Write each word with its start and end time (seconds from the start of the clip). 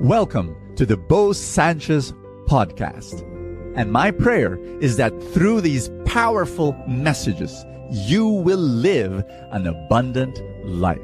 Welcome 0.00 0.54
to 0.76 0.86
the 0.86 0.96
Bo 0.96 1.32
Sanchez 1.32 2.12
podcast. 2.46 3.22
And 3.74 3.90
my 3.90 4.12
prayer 4.12 4.56
is 4.80 4.96
that 4.96 5.10
through 5.32 5.60
these 5.60 5.90
powerful 6.04 6.80
messages, 6.86 7.66
you 7.90 8.28
will 8.28 8.60
live 8.60 9.24
an 9.50 9.66
abundant 9.66 10.40
life. 10.64 11.00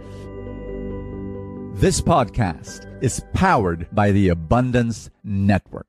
This 1.74 2.00
podcast 2.00 2.86
is 3.02 3.20
powered 3.32 3.88
by 3.90 4.12
the 4.12 4.28
Abundance 4.28 5.10
Network. 5.24 5.88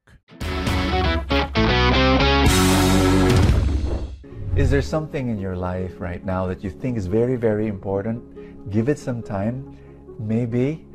Is 4.55 4.71
there 4.71 4.81
something 4.81 5.29
in 5.29 5.37
your 5.37 5.55
life 5.55 6.01
right 6.01 6.25
now 6.25 6.47
that 6.47 6.63
you 6.63 6.71
think 6.71 6.97
is 6.97 7.05
very, 7.05 7.35
very 7.35 7.67
important? 7.67 8.71
Give 8.71 8.89
it 8.89 8.97
some 8.97 9.21
time. 9.21 9.77
Maybe 10.17 10.87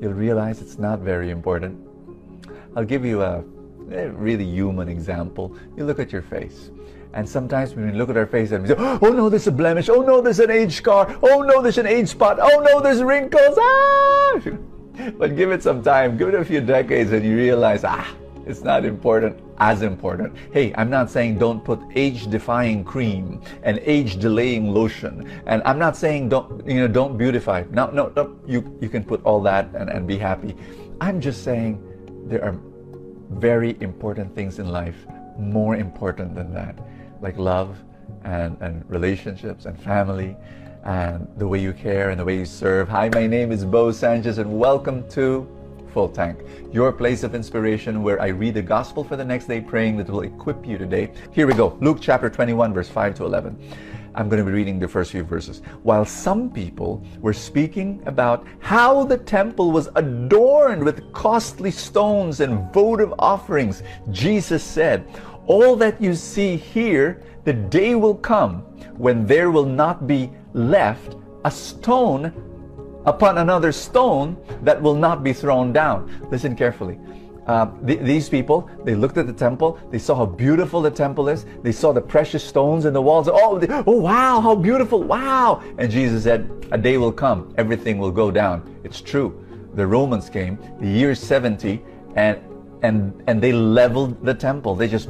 you'll 0.00 0.12
realize 0.12 0.60
it's 0.60 0.78
not 0.78 1.00
very 1.00 1.30
important. 1.30 1.78
I'll 2.76 2.84
give 2.84 3.04
you 3.04 3.22
a, 3.22 3.44
a 3.90 4.10
really 4.10 4.44
human 4.44 4.88
example. 4.88 5.56
You 5.76 5.84
look 5.84 5.98
at 5.98 6.12
your 6.12 6.22
face. 6.22 6.70
And 7.14 7.28
sometimes 7.28 7.74
when 7.74 7.90
we 7.90 7.98
look 7.98 8.10
at 8.10 8.16
our 8.16 8.26
face 8.26 8.52
and 8.52 8.62
we 8.62 8.68
say, 8.68 8.74
oh 8.78 9.12
no, 9.12 9.28
there's 9.28 9.46
a 9.46 9.52
blemish. 9.52 9.88
Oh 9.88 10.02
no, 10.02 10.20
there's 10.20 10.40
an 10.40 10.50
age 10.50 10.74
scar. 10.74 11.18
Oh 11.22 11.42
no, 11.42 11.62
there's 11.62 11.78
an 11.78 11.86
age 11.86 12.08
spot. 12.08 12.38
Oh 12.40 12.60
no, 12.60 12.80
there's 12.80 13.02
wrinkles. 13.02 13.58
Ah! 15.00 15.12
But 15.16 15.36
give 15.36 15.52
it 15.52 15.62
some 15.62 15.82
time. 15.82 16.16
Give 16.16 16.28
it 16.28 16.34
a 16.34 16.44
few 16.44 16.60
decades 16.60 17.12
and 17.12 17.24
you 17.24 17.36
realize, 17.36 17.84
ah, 17.84 18.06
it's 18.48 18.62
not 18.62 18.86
important, 18.86 19.38
as 19.58 19.82
important. 19.82 20.34
Hey, 20.52 20.72
I'm 20.76 20.88
not 20.88 21.10
saying 21.10 21.38
don't 21.38 21.62
put 21.62 21.78
age-defying 21.94 22.82
cream 22.82 23.42
and 23.62 23.78
age-delaying 23.82 24.72
lotion. 24.72 25.30
And 25.46 25.62
I'm 25.66 25.78
not 25.78 25.96
saying 25.96 26.30
don't, 26.30 26.66
you 26.66 26.80
know, 26.80 26.88
don't 26.88 27.18
beautify. 27.18 27.64
No, 27.70 27.90
no, 27.90 28.10
no. 28.16 28.38
You, 28.46 28.76
you 28.80 28.88
can 28.88 29.04
put 29.04 29.22
all 29.24 29.42
that 29.42 29.68
and, 29.74 29.90
and 29.90 30.06
be 30.06 30.16
happy. 30.16 30.56
I'm 31.00 31.20
just 31.20 31.44
saying 31.44 31.78
there 32.26 32.42
are 32.42 32.58
very 33.30 33.76
important 33.80 34.34
things 34.34 34.58
in 34.58 34.72
life, 34.72 34.96
more 35.38 35.76
important 35.76 36.34
than 36.34 36.54
that, 36.54 36.78
like 37.20 37.36
love 37.36 37.76
and, 38.24 38.56
and 38.62 38.82
relationships 38.88 39.66
and 39.66 39.78
family 39.78 40.34
and 40.84 41.28
the 41.36 41.46
way 41.46 41.60
you 41.60 41.74
care 41.74 42.10
and 42.10 42.18
the 42.18 42.24
way 42.24 42.38
you 42.38 42.46
serve. 42.46 42.88
Hi, 42.88 43.10
my 43.10 43.26
name 43.26 43.52
is 43.52 43.66
Bo 43.66 43.92
Sanchez 43.92 44.38
and 44.38 44.58
welcome 44.58 45.06
to 45.10 45.46
Full 45.92 46.08
Tank, 46.08 46.38
your 46.72 46.92
place 46.92 47.22
of 47.22 47.34
inspiration 47.34 48.02
where 48.02 48.20
I 48.20 48.28
read 48.28 48.54
the 48.54 48.62
gospel 48.62 49.02
for 49.04 49.16
the 49.16 49.24
next 49.24 49.46
day, 49.46 49.60
praying 49.60 49.96
that 49.98 50.08
will 50.08 50.22
equip 50.22 50.66
you 50.66 50.78
today. 50.78 51.12
Here 51.32 51.46
we 51.46 51.54
go 51.54 51.76
Luke 51.80 51.98
chapter 52.00 52.28
21, 52.28 52.72
verse 52.74 52.88
5 52.88 53.14
to 53.16 53.24
11. 53.24 53.58
I'm 54.14 54.28
going 54.28 54.44
to 54.44 54.44
be 54.44 54.56
reading 54.56 54.78
the 54.78 54.88
first 54.88 55.12
few 55.12 55.22
verses. 55.22 55.62
While 55.82 56.04
some 56.04 56.50
people 56.50 57.04
were 57.20 57.32
speaking 57.32 58.02
about 58.06 58.46
how 58.58 59.04
the 59.04 59.18
temple 59.18 59.70
was 59.70 59.88
adorned 59.94 60.82
with 60.82 61.12
costly 61.12 61.70
stones 61.70 62.40
and 62.40 62.72
votive 62.72 63.14
offerings, 63.18 63.82
Jesus 64.10 64.64
said, 64.64 65.06
All 65.46 65.76
that 65.76 66.02
you 66.02 66.14
see 66.14 66.56
here, 66.56 67.22
the 67.44 67.52
day 67.52 67.94
will 67.94 68.16
come 68.16 68.62
when 68.96 69.24
there 69.24 69.50
will 69.50 69.66
not 69.66 70.06
be 70.06 70.30
left 70.52 71.16
a 71.44 71.50
stone 71.50 72.32
upon 73.08 73.38
another 73.38 73.72
stone 73.72 74.36
that 74.62 74.80
will 74.80 74.94
not 74.94 75.24
be 75.24 75.32
thrown 75.32 75.72
down. 75.72 76.10
Listen 76.30 76.54
carefully. 76.54 76.98
Uh, 77.46 77.70
th- 77.86 78.00
these 78.00 78.28
people, 78.28 78.68
they 78.84 78.94
looked 78.94 79.16
at 79.16 79.26
the 79.26 79.32
temple, 79.32 79.78
they 79.90 79.98
saw 79.98 80.14
how 80.14 80.26
beautiful 80.26 80.82
the 80.82 80.90
temple 80.90 81.30
is, 81.30 81.46
they 81.62 81.72
saw 81.72 81.92
the 81.92 82.00
precious 82.00 82.44
stones 82.44 82.84
in 82.84 82.92
the 82.92 83.00
walls. 83.00 83.26
Oh, 83.32 83.58
they, 83.58 83.66
oh 83.86 83.96
wow, 83.96 84.40
how 84.42 84.54
beautiful, 84.54 85.02
wow. 85.02 85.62
And 85.78 85.90
Jesus 85.90 86.24
said, 86.24 86.50
A 86.72 86.76
day 86.76 86.98
will 86.98 87.12
come, 87.12 87.54
everything 87.56 87.96
will 87.98 88.10
go 88.10 88.30
down. 88.30 88.78
It's 88.84 89.00
true. 89.00 89.42
The 89.72 89.86
Romans 89.86 90.28
came, 90.28 90.58
the 90.78 90.88
year 90.88 91.14
70, 91.14 91.82
and, 92.16 92.38
and, 92.82 93.22
and 93.26 93.40
they 93.40 93.52
leveled 93.52 94.22
the 94.22 94.34
temple. 94.34 94.74
They 94.74 94.88
just, 94.88 95.08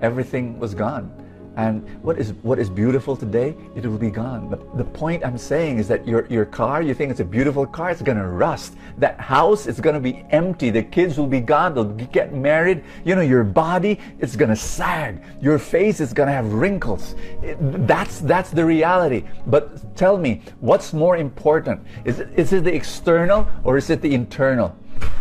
everything 0.00 0.58
was 0.58 0.74
gone. 0.74 1.12
And 1.56 1.88
what 2.02 2.18
is 2.18 2.32
what 2.42 2.58
is 2.58 2.68
beautiful 2.68 3.16
today, 3.16 3.54
it 3.76 3.86
will 3.86 3.98
be 3.98 4.10
gone. 4.10 4.48
But 4.48 4.76
the 4.76 4.84
point 4.84 5.24
I'm 5.24 5.38
saying 5.38 5.78
is 5.78 5.86
that 5.88 6.06
your, 6.06 6.26
your 6.26 6.44
car, 6.44 6.82
you 6.82 6.94
think 6.94 7.10
it's 7.10 7.20
a 7.20 7.24
beautiful 7.24 7.64
car, 7.66 7.90
it's 7.90 8.02
gonna 8.02 8.28
rust. 8.28 8.74
That 8.98 9.20
house 9.20 9.66
is 9.66 9.80
gonna 9.80 10.00
be 10.00 10.24
empty. 10.30 10.70
The 10.70 10.82
kids 10.82 11.16
will 11.16 11.28
be 11.28 11.40
gone. 11.40 11.74
They'll 11.74 11.84
get 11.84 12.34
married. 12.34 12.82
You 13.04 13.14
know, 13.14 13.20
your 13.20 13.44
body 13.44 14.00
is 14.18 14.34
gonna 14.34 14.56
sag. 14.56 15.22
Your 15.40 15.58
face 15.58 16.00
is 16.00 16.12
gonna 16.12 16.32
have 16.32 16.52
wrinkles. 16.52 17.14
It, 17.42 17.56
that's 17.86 18.20
that's 18.20 18.50
the 18.50 18.64
reality. 18.64 19.24
But 19.46 19.96
tell 19.96 20.18
me, 20.18 20.42
what's 20.60 20.92
more 20.92 21.16
important? 21.16 21.80
Is 22.04 22.18
it, 22.18 22.30
is 22.36 22.52
it 22.52 22.64
the 22.64 22.74
external 22.74 23.48
or 23.62 23.76
is 23.76 23.90
it 23.90 24.02
the 24.02 24.12
internal? 24.12 24.76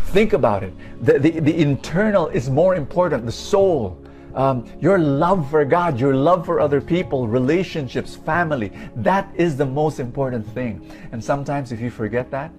Think 0.08 0.34
about 0.34 0.64
it. 0.64 0.74
The, 1.02 1.18
the, 1.18 1.40
the 1.40 1.58
internal 1.60 2.28
is 2.28 2.50
more 2.50 2.76
important, 2.76 3.26
the 3.26 3.32
soul 3.32 4.03
um, 4.36 4.66
your 4.80 4.98
love 4.98 5.50
for 5.50 5.64
God, 5.66 6.00
your 6.00 6.16
love 6.16 6.46
for 6.46 6.60
other 6.60 6.82
people, 6.82 7.28
relationships, 7.28 8.16
family. 8.16 8.72
That 8.96 9.32
is 9.36 9.58
the 9.58 9.66
most 9.66 10.00
important 10.00 10.48
thing. 10.54 10.92
And 11.12 11.24
sometimes 11.24 11.72
if 11.72 11.80
you 11.80 11.90
forget 11.90 12.32
that, 12.32 12.52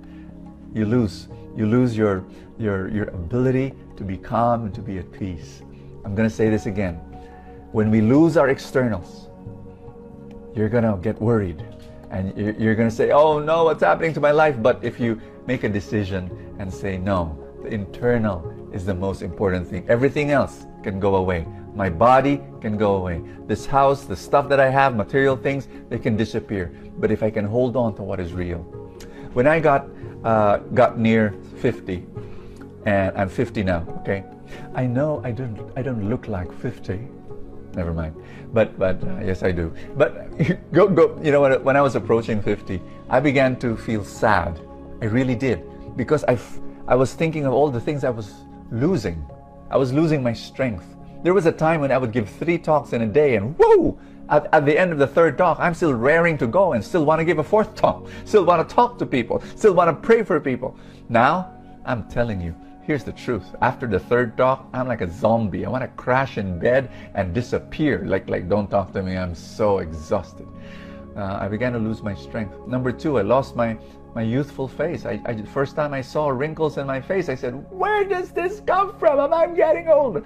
you 0.73 0.87
lose. 0.87 1.29
You 1.57 1.67
lose 1.67 1.97
your, 1.97 2.25
your, 2.59 2.89
your 2.89 3.09
ability 3.09 3.75
to 3.97 4.05
be 4.05 4.17
calm 4.17 4.67
and 4.67 4.75
to 4.75 4.81
be 4.81 4.99
at 4.99 5.11
peace. 5.12 5.62
I'm 6.05 6.15
going 6.15 6.29
to 6.29 6.35
say 6.35 6.51
this 6.51 6.67
again. 6.67 6.95
When 7.73 7.91
we 7.91 8.01
lose 8.01 8.37
our 8.37 8.49
externals, 8.49 9.29
you're 10.55 10.69
going 10.69 10.85
to 10.85 10.97
get 11.01 11.21
worried. 11.21 11.65
And 12.11 12.37
you're 12.61 12.77
going 12.77 12.89
to 12.89 12.95
say, 12.95 13.11
oh 13.11 13.41
no, 13.41 13.65
what's 13.65 13.83
happening 13.83 14.12
to 14.15 14.21
my 14.21 14.31
life? 14.31 14.56
But 14.62 14.85
if 14.85 15.01
you 15.01 15.21
make 15.47 15.65
a 15.65 15.69
decision 15.69 16.55
and 16.61 16.73
say, 16.73 16.97
no, 16.97 17.37
the 17.62 17.71
internal 17.71 18.71
is 18.73 18.85
the 18.85 18.95
most 18.95 19.23
important 19.23 19.67
thing. 19.67 19.85
Everything 19.89 20.31
else 20.31 20.67
can 20.83 21.01
go 21.01 21.17
away. 21.17 21.47
My 21.75 21.91
body 21.91 22.41
can 22.61 22.77
go 22.77 22.97
away. 22.97 23.21
This 23.47 23.67
house, 23.67 24.05
the 24.05 24.17
stuff 24.17 24.49
that 24.49 24.61
I 24.61 24.71
have, 24.71 24.95
material 24.95 25.37
things, 25.37 25.69
they 25.89 25.99
can 25.99 26.17
disappear. 26.17 26.73
But 26.99 27.11
if 27.11 27.23
I 27.23 27.31
can 27.31 27.45
hold 27.45 27.77
on 27.77 27.95
to 27.97 28.03
what 28.03 28.21
is 28.21 28.33
real. 28.33 28.61
When 29.33 29.47
I 29.49 29.59
got 29.59 29.89
uh, 30.23 30.59
got 30.73 30.99
near 30.99 31.35
50, 31.59 32.07
and 32.87 33.17
I'm 33.17 33.29
50 33.29 33.62
now, 33.65 33.85
okay, 34.01 34.25
I 34.75 34.87
know 34.87 35.21
I 35.25 35.33
don't 35.33 35.59
I 35.77 35.83
don't 35.83 36.09
look 36.09 36.29
like 36.29 36.53
50. 36.61 37.01
Never 37.75 37.93
mind. 37.93 38.15
But 38.53 38.79
but 38.79 39.03
uh, 39.03 39.19
yes, 39.25 39.43
I 39.43 39.51
do. 39.51 39.75
But 39.97 40.31
go 40.73 40.87
go. 40.87 41.19
You 41.23 41.33
know 41.33 41.41
when 41.41 41.62
when 41.65 41.77
I 41.77 41.81
was 41.83 41.97
approaching 41.97 42.41
50, 42.41 42.81
I 43.11 43.19
began 43.19 43.56
to 43.56 43.77
feel 43.77 44.05
sad. 44.05 44.61
I 45.03 45.06
really 45.06 45.35
did 45.35 45.61
because 45.97 46.25
I 46.29 46.39
I 46.87 46.95
was 46.95 47.15
thinking 47.15 47.47
of 47.47 47.53
all 47.53 47.69
the 47.69 47.81
things 47.81 48.05
I 48.05 48.11
was 48.11 48.33
losing. 48.71 49.25
I 49.71 49.77
was 49.77 49.93
losing 49.93 50.23
my 50.23 50.33
strength. 50.33 50.87
There 51.25 51.33
was 51.33 51.47
a 51.47 51.53
time 51.53 51.81
when 51.81 51.91
I 51.91 51.97
would 51.97 52.12
give 52.12 52.29
three 52.29 52.59
talks 52.59 52.93
in 52.93 53.01
a 53.01 53.07
day, 53.07 53.37
and 53.37 53.57
whoa! 53.59 53.99
At, 54.29 54.47
at 54.53 54.67
the 54.67 54.79
end 54.79 54.93
of 54.93 54.99
the 54.99 55.07
third 55.07 55.39
talk, 55.39 55.59
I'm 55.59 55.73
still 55.73 55.95
raring 55.95 56.37
to 56.37 56.47
go 56.47 56.75
and 56.75 56.85
still 56.85 57.07
want 57.07 57.19
to 57.19 57.25
give 57.25 57.39
a 57.39 57.43
fourth 57.43 57.75
talk, 57.85 58.07
still 58.27 58.45
want 58.45 58.69
to 58.69 58.75
talk 58.75 58.99
to 58.99 59.07
people, 59.07 59.43
still 59.57 59.73
want 59.73 59.89
to 59.89 60.07
pray 60.07 60.23
for 60.23 60.39
people. 60.39 60.77
Now, 61.09 61.51
I'm 61.87 62.07
telling 62.11 62.43
you, 62.43 62.55
here's 62.83 63.05
the 63.05 63.12
truth. 63.12 63.45
After 63.62 63.87
the 63.87 63.99
third 63.99 64.37
talk, 64.37 64.69
I'm 64.75 64.87
like 64.87 65.01
a 65.01 65.11
zombie. 65.11 65.65
I 65.65 65.71
want 65.71 65.83
to 65.83 65.89
crash 65.89 66.37
in 66.37 66.59
bed 66.59 66.91
and 67.15 67.33
disappear. 67.33 68.05
Like, 68.05 68.29
like, 68.29 68.47
don't 68.47 68.71
talk 68.71 68.93
to 68.93 69.03
me. 69.03 69.17
I'm 69.17 69.35
so 69.35 69.79
exhausted. 69.79 70.47
Uh, 71.17 71.39
I 71.41 71.49
began 71.49 71.73
to 71.73 71.79
lose 71.79 72.03
my 72.03 72.15
strength. 72.15 72.55
Number 72.67 72.93
two, 72.93 73.19
I 73.19 73.23
lost 73.23 73.56
my 73.56 73.79
my 74.15 74.23
youthful 74.23 74.69
face. 74.69 75.05
I, 75.05 75.21
I, 75.27 75.43
first 75.43 75.75
time 75.75 75.93
I 75.93 76.01
saw 76.01 76.29
wrinkles 76.29 76.79
in 76.79 76.87
my 76.87 77.01
face, 77.01 77.29
I 77.29 77.35
said, 77.35 77.53
"Where 77.71 78.05
does 78.05 78.31
this 78.31 78.61
come 78.67 78.97
from? 78.99 79.19
Am 79.19 79.35
I'm 79.35 79.55
getting 79.55 79.89
old." 79.89 80.25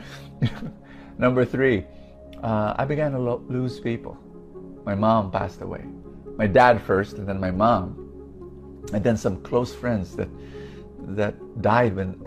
Number 1.19 1.45
three, 1.45 1.85
uh, 2.43 2.75
I 2.77 2.85
began 2.85 3.13
to 3.13 3.19
lo- 3.19 3.45
lose 3.49 3.81
people. 3.81 4.17
My 4.85 4.95
mom 4.95 5.31
passed 5.31 5.63
away. 5.63 5.85
My 6.37 6.47
dad 6.47 6.81
first, 6.83 7.19
and 7.19 7.27
then 7.27 7.41
my 7.41 7.51
mom, 7.51 8.85
and 8.93 9.03
then 9.03 9.17
some 9.17 9.41
close 9.43 9.75
friends 9.75 10.15
that 10.17 10.29
that 11.17 11.35
died 11.63 11.97
when 11.97 12.21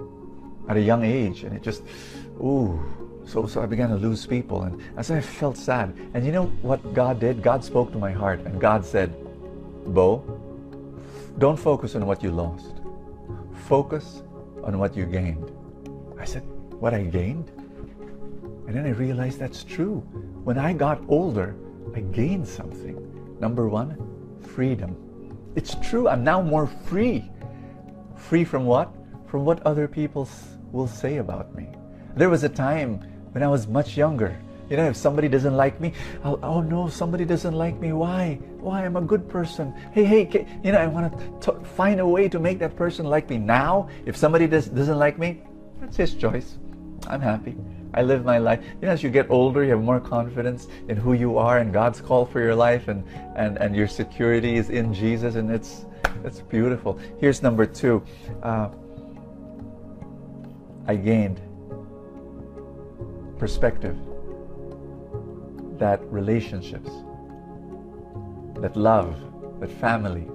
at 0.68 0.78
a 0.78 0.82
young 0.82 1.04
age, 1.04 1.44
and 1.44 1.56
it 1.56 1.62
just, 1.62 1.84
ooh. 2.40 2.80
So, 3.24 3.46
so 3.46 3.62
I 3.62 3.68
began 3.68 3.90
to 3.90 3.96
lose 3.96 4.26
people, 4.26 4.64
and 4.64 4.82
as 4.98 5.12
I 5.12 5.22
felt 5.22 5.56
sad, 5.56 5.96
and 6.16 6.26
you 6.26 6.32
know 6.32 6.48
what 6.64 6.94
God 6.96 7.20
did? 7.20 7.44
God 7.44 7.64
spoke 7.64 7.92
to 7.92 8.00
my 8.00 8.12
heart, 8.12 8.40
and 8.42 8.60
God 8.60 8.84
said, 8.84 9.14
"Bo, 9.86 10.26
don't 11.38 11.58
focus 11.58 11.96
on 11.96 12.06
what 12.06 12.24
you 12.24 12.32
lost. 12.32 12.82
Focus 13.68 14.24
on 14.64 14.78
what 14.78 14.96
you 14.96 15.06
gained." 15.06 15.52
I 16.20 16.26
said, 16.26 16.44
"What 16.80 16.94
I 16.94 17.04
gained?" 17.04 17.52
And 18.68 18.76
then 18.76 18.86
I 18.86 18.92
realized 18.92 19.40
that's 19.40 19.64
true. 19.64 20.04
When 20.44 20.58
I 20.58 20.74
got 20.74 21.02
older, 21.08 21.56
I 21.96 22.02
gained 22.02 22.48
something. 22.48 22.96
Number 23.40 23.68
one, 23.68 23.98
freedom. 24.42 24.96
It's 25.56 25.76
true, 25.82 26.08
I'm 26.08 26.24
now 26.24 26.42
more 26.42 26.68
free. 26.68 27.30
Free 28.16 28.46
from 28.46 28.66
what? 28.66 28.94
From 29.28 29.44
what 29.46 29.62
other 29.66 29.88
people 29.88 30.28
will 30.72 30.88
say 30.88 31.18
about 31.18 31.54
me. 31.56 31.68
There 32.16 32.30
was 32.30 32.44
a 32.44 32.50
time 32.50 33.02
when 33.32 33.44
I 33.44 33.48
was 33.48 33.68
much 33.68 33.98
younger. 33.98 34.38
You 34.72 34.78
know, 34.78 34.88
if 34.88 34.96
somebody 34.96 35.28
doesn't 35.28 35.58
like 35.58 35.82
me, 35.82 35.92
I'll, 36.24 36.40
oh 36.44 36.62
no, 36.62 36.88
somebody 36.88 37.26
doesn't 37.26 37.54
like 37.54 37.78
me. 37.78 37.92
Why? 37.92 38.40
Why? 38.62 38.86
I'm 38.86 38.96
a 38.96 39.02
good 39.02 39.28
person. 39.28 39.74
Hey, 39.92 40.06
hey, 40.06 40.48
you 40.64 40.72
know, 40.72 40.78
I 40.78 40.88
want 40.88 41.42
to 41.42 41.52
find 41.76 42.00
a 42.00 42.08
way 42.08 42.30
to 42.30 42.40
make 42.40 42.58
that 42.60 42.78
person 42.78 43.06
like 43.06 43.30
me. 43.30 43.38
Now, 43.38 43.90
if 44.06 44.16
somebody 44.16 44.48
does, 44.48 44.68
doesn't 44.68 44.98
like 44.98 45.20
me, 45.20 45.42
that's 45.82 45.98
his 45.98 46.14
choice. 46.16 46.58
I'm 47.08 47.20
happy. 47.20 47.58
I 47.94 48.04
live 48.04 48.24
my 48.24 48.38
life. 48.38 48.64
You 48.80 48.88
know, 48.88 48.94
as 48.94 49.04
you 49.04 49.10
get 49.10 49.30
older, 49.30 49.62
you 49.62 49.72
have 49.72 49.82
more 49.82 50.00
confidence 50.00 50.70
in 50.88 50.96
who 50.96 51.12
you 51.12 51.38
are 51.38 51.58
and 51.58 51.74
God's 51.74 52.00
call 52.00 52.26
for 52.26 52.40
your 52.40 52.56
life, 52.56 52.88
and 52.88 53.04
and 53.36 53.58
and 53.58 53.76
your 53.76 53.90
security 53.90 54.56
is 54.56 54.70
in 54.70 54.94
Jesus, 54.94 55.36
and 55.36 55.52
it's 55.52 55.86
it's 56.24 56.40
beautiful. 56.40 56.98
Here's 57.20 57.44
number 57.44 57.66
two. 57.66 58.02
Uh, 58.42 58.70
I 60.88 60.96
gained 60.96 61.42
perspective 63.38 63.98
that 65.82 66.00
relationships, 66.12 66.92
that 68.58 68.78
love, 68.78 69.16
that 69.60 69.72
family, 69.72 70.28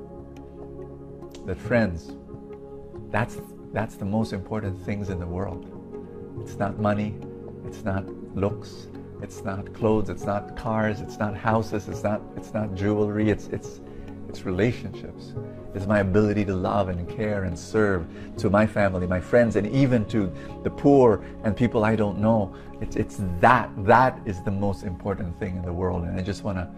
that 1.47 1.57
friends, 1.57 2.13
that's 3.13 3.39
that's 3.73 3.95
the 3.95 4.05
most 4.05 4.33
important 4.33 4.77
things 4.85 5.09
in 5.09 5.21
the 5.21 5.27
world. 5.27 5.63
It's 6.43 6.57
not 6.57 6.81
money, 6.81 7.15
it's 7.65 7.85
not 7.85 8.05
looks, 8.35 8.89
it's 9.23 9.45
not 9.45 9.73
clothes, 9.73 10.09
it's 10.09 10.25
not 10.25 10.57
cars, 10.57 11.01
it's 11.01 11.17
not 11.17 11.37
houses, 11.37 11.89
it's 11.89 12.03
not 12.03 12.21
it's 12.37 12.53
not 12.53 12.75
jewelry, 12.75 13.31
it's 13.31 13.47
it's 13.47 13.81
it's 14.29 14.45
relationships. 14.45 15.35
It's 15.75 15.87
my 15.87 16.01
ability 16.01 16.45
to 16.47 16.55
love 16.55 16.89
and 16.89 17.09
care 17.09 17.45
and 17.45 17.59
serve 17.59 18.07
to 18.39 18.51
my 18.51 18.67
family, 18.67 19.07
my 19.07 19.21
friends, 19.21 19.57
and 19.57 19.67
even 19.69 20.05
to 20.07 20.33
the 20.63 20.71
poor 20.71 21.25
and 21.45 21.57
people 21.57 21.85
I 21.85 21.97
don't 21.97 22.19
know. 22.19 22.55
It's, 22.81 22.97
it's 22.97 23.19
that. 23.41 23.71
That 23.85 24.19
is 24.25 24.43
the 24.43 24.51
most 24.51 24.85
important 24.85 25.39
thing 25.39 25.57
in 25.57 25.63
the 25.63 25.73
world. 25.73 26.05
And 26.05 26.19
I 26.19 26.23
just 26.23 26.45
want 26.45 26.59
to 26.59 26.69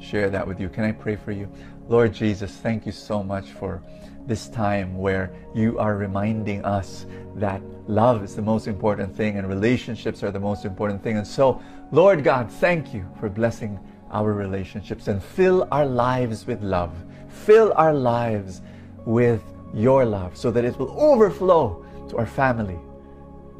share 0.00 0.30
that 0.30 0.46
with 0.46 0.60
you. 0.60 0.68
Can 0.68 0.84
I 0.84 0.92
pray 0.92 1.16
for 1.16 1.32
you? 1.32 1.50
Lord 1.88 2.12
Jesus, 2.12 2.52
thank 2.52 2.86
you 2.86 2.92
so 2.92 3.22
much 3.22 3.50
for 3.50 3.82
this 4.26 4.48
time 4.48 4.96
where 4.96 5.34
you 5.54 5.78
are 5.78 5.96
reminding 5.96 6.64
us 6.64 7.06
that 7.36 7.60
love 7.86 8.22
is 8.24 8.34
the 8.34 8.42
most 8.42 8.66
important 8.66 9.14
thing 9.14 9.36
and 9.36 9.48
relationships 9.48 10.22
are 10.22 10.30
the 10.30 10.40
most 10.40 10.64
important 10.64 11.02
thing. 11.02 11.18
And 11.18 11.26
so, 11.26 11.60
Lord 11.92 12.24
God, 12.24 12.50
thank 12.50 12.94
you 12.94 13.06
for 13.20 13.28
blessing 13.28 13.78
our 14.14 14.32
relationships 14.32 15.08
and 15.08 15.22
fill 15.22 15.68
our 15.70 15.84
lives 15.84 16.46
with 16.46 16.62
love. 16.62 16.94
Fill 17.28 17.72
our 17.76 17.92
lives 17.92 18.62
with 19.04 19.42
your 19.74 20.04
love 20.06 20.36
so 20.36 20.50
that 20.50 20.64
it 20.64 20.78
will 20.78 20.90
overflow 20.98 21.84
to 22.08 22.16
our 22.16 22.26
family, 22.26 22.78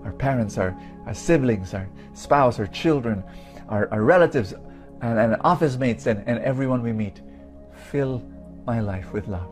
our 0.04 0.12
parents, 0.12 0.56
our, 0.56 0.74
our 1.06 1.14
siblings, 1.14 1.74
our 1.74 1.88
spouse, 2.14 2.58
our 2.58 2.68
children, 2.68 3.22
our, 3.68 3.90
our 3.90 4.02
relatives, 4.02 4.54
and, 5.02 5.18
and 5.18 5.36
office 5.40 5.76
mates, 5.76 6.06
and, 6.06 6.22
and 6.26 6.38
everyone 6.38 6.82
we 6.82 6.92
meet. 6.92 7.20
Fill 7.90 8.22
my 8.64 8.80
life 8.80 9.12
with 9.12 9.28
love 9.28 9.50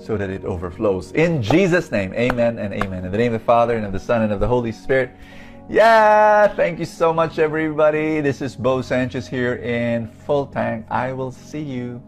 so 0.00 0.16
that 0.16 0.30
it 0.30 0.44
overflows. 0.44 1.12
In 1.12 1.42
Jesus' 1.42 1.90
name, 1.90 2.14
amen 2.14 2.58
and 2.58 2.72
amen. 2.72 3.04
In 3.04 3.12
the 3.12 3.18
name 3.18 3.34
of 3.34 3.40
the 3.40 3.44
Father, 3.44 3.76
and 3.76 3.84
of 3.84 3.92
the 3.92 4.00
Son, 4.00 4.22
and 4.22 4.32
of 4.32 4.40
the 4.40 4.48
Holy 4.48 4.72
Spirit. 4.72 5.10
Yeah, 5.68 6.48
thank 6.48 6.78
you 6.78 6.84
so 6.84 7.12
much, 7.12 7.38
everybody. 7.38 8.20
This 8.20 8.42
is 8.42 8.56
Bo 8.56 8.82
Sanchez 8.82 9.28
here 9.28 9.54
in 9.56 10.08
Full 10.08 10.46
Tank. 10.46 10.86
I 10.90 11.12
will 11.12 11.30
see 11.30 11.62
you 11.62 12.02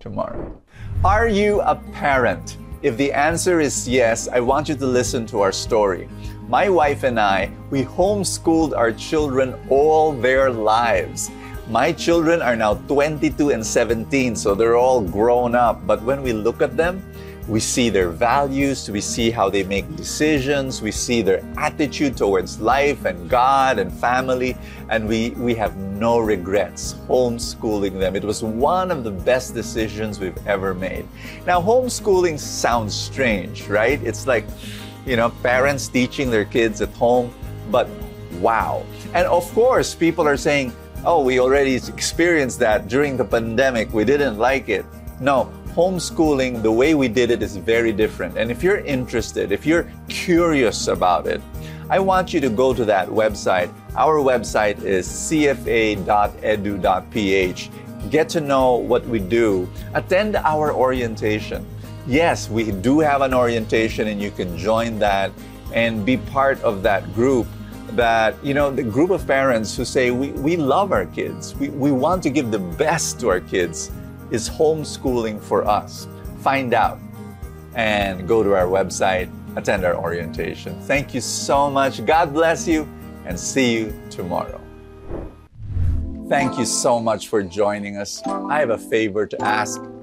tomorrow. 0.00 0.60
Are 1.04 1.28
you 1.28 1.60
a 1.60 1.74
parent? 1.92 2.56
If 2.82 2.96
the 2.96 3.12
answer 3.12 3.60
is 3.60 3.88
yes, 3.88 4.28
I 4.28 4.40
want 4.40 4.68
you 4.68 4.74
to 4.76 4.86
listen 4.86 5.26
to 5.26 5.40
our 5.40 5.52
story. 5.52 6.08
My 6.48 6.68
wife 6.70 7.02
and 7.02 7.20
I, 7.20 7.50
we 7.70 7.84
homeschooled 7.84 8.76
our 8.76 8.92
children 8.92 9.54
all 9.68 10.12
their 10.12 10.50
lives. 10.50 11.30
My 11.68 11.92
children 11.92 12.40
are 12.40 12.54
now 12.54 12.74
22 12.74 13.50
and 13.50 13.66
17, 13.66 14.36
so 14.36 14.54
they're 14.54 14.76
all 14.76 15.02
grown 15.02 15.54
up. 15.54 15.86
But 15.86 16.00
when 16.02 16.22
we 16.22 16.32
look 16.32 16.62
at 16.62 16.76
them, 16.76 17.02
we 17.48 17.60
see 17.60 17.90
their 17.90 18.10
values, 18.10 18.90
we 18.90 19.00
see 19.00 19.30
how 19.30 19.48
they 19.48 19.62
make 19.62 19.94
decisions, 19.96 20.82
we 20.82 20.90
see 20.90 21.22
their 21.22 21.44
attitude 21.56 22.16
towards 22.16 22.60
life 22.60 23.04
and 23.04 23.30
God 23.30 23.78
and 23.78 23.92
family, 23.92 24.56
and 24.90 25.06
we, 25.06 25.30
we 25.30 25.54
have 25.54 25.76
no 25.76 26.18
regrets 26.18 26.94
homeschooling 27.08 27.98
them. 28.00 28.16
It 28.16 28.24
was 28.24 28.42
one 28.42 28.90
of 28.90 29.04
the 29.04 29.12
best 29.12 29.54
decisions 29.54 30.18
we've 30.18 30.46
ever 30.46 30.74
made. 30.74 31.06
Now, 31.46 31.60
homeschooling 31.60 32.38
sounds 32.38 32.94
strange, 32.94 33.68
right? 33.68 34.02
It's 34.02 34.26
like, 34.26 34.44
you 35.06 35.16
know, 35.16 35.30
parents 35.42 35.86
teaching 35.86 36.30
their 36.30 36.44
kids 36.44 36.80
at 36.80 36.92
home, 36.94 37.32
but 37.70 37.88
wow. 38.40 38.84
And 39.14 39.26
of 39.28 39.48
course, 39.52 39.94
people 39.94 40.26
are 40.26 40.36
saying, 40.36 40.74
oh, 41.04 41.22
we 41.22 41.38
already 41.38 41.76
experienced 41.76 42.58
that 42.58 42.88
during 42.88 43.16
the 43.16 43.24
pandemic, 43.24 43.92
we 43.92 44.04
didn't 44.04 44.36
like 44.36 44.68
it. 44.68 44.84
No, 45.20 45.52
homeschooling, 45.76 46.62
the 46.62 46.72
way 46.72 46.94
we 46.94 47.06
did 47.06 47.30
it 47.30 47.42
is 47.42 47.58
very 47.58 47.92
different. 47.92 48.38
And 48.38 48.50
if 48.50 48.62
you're 48.62 48.78
interested, 48.78 49.52
if 49.52 49.66
you're 49.66 49.86
curious 50.08 50.88
about 50.88 51.26
it, 51.26 51.42
I 51.90 51.98
want 51.98 52.32
you 52.32 52.40
to 52.40 52.48
go 52.48 52.72
to 52.72 52.86
that 52.86 53.08
website. 53.08 53.70
Our 53.94 54.18
website 54.18 54.82
is 54.82 55.06
cfa.edu.ph. 55.06 56.00
Get 58.10 58.28
to 58.30 58.40
know 58.40 58.76
what 58.76 59.06
we 59.06 59.18
do. 59.18 59.68
Attend 59.92 60.36
our 60.36 60.72
orientation. 60.72 61.66
Yes, 62.06 62.48
we 62.48 62.72
do 62.72 63.00
have 63.00 63.20
an 63.20 63.34
orientation, 63.34 64.08
and 64.08 64.20
you 64.20 64.30
can 64.30 64.56
join 64.56 64.98
that 65.00 65.30
and 65.74 66.06
be 66.06 66.16
part 66.16 66.58
of 66.62 66.82
that 66.84 67.12
group 67.14 67.46
that 67.92 68.34
you 68.44 68.54
know 68.54 68.70
the 68.70 68.82
group 68.82 69.10
of 69.10 69.26
parents 69.26 69.76
who 69.76 69.84
say 69.84 70.10
we, 70.10 70.30
we 70.32 70.56
love 70.56 70.90
our 70.90 71.06
kids 71.06 71.54
we, 71.54 71.68
we 71.68 71.92
want 71.92 72.20
to 72.22 72.30
give 72.30 72.50
the 72.50 72.58
best 72.58 73.20
to 73.20 73.28
our 73.28 73.40
kids 73.40 73.92
is 74.30 74.48
homeschooling 74.48 75.40
for 75.40 75.66
us. 75.66 76.08
Find 76.40 76.74
out 76.74 76.98
and 77.74 78.26
go 78.26 78.42
to 78.42 78.54
our 78.54 78.66
website 78.66 79.30
attend 79.56 79.84
our 79.84 79.96
orientation. 79.96 80.78
Thank 80.82 81.14
you 81.14 81.20
so 81.20 81.70
much. 81.70 82.04
God 82.04 82.32
bless 82.32 82.68
you 82.68 82.86
and 83.24 83.38
see 83.38 83.72
you 83.74 84.00
tomorrow. 84.10 84.60
Thank 86.28 86.58
you 86.58 86.64
so 86.64 87.00
much 87.00 87.28
for 87.28 87.42
joining 87.42 87.96
us. 87.96 88.22
I 88.26 88.60
have 88.60 88.70
a 88.70 88.78
favor 88.78 89.26
to 89.26 89.42
ask 89.42 89.80